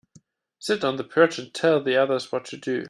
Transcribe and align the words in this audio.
Sit 0.57 0.83
on 0.83 0.95
the 0.95 1.03
perch 1.03 1.37
and 1.37 1.53
tell 1.53 1.79
the 1.79 1.95
others 1.95 2.31
what 2.31 2.45
to 2.45 2.57
do. 2.57 2.79